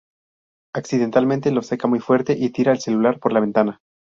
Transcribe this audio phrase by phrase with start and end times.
[0.73, 3.81] Accidentalmente lo seca muy fuerte y tira el celular por la ventana.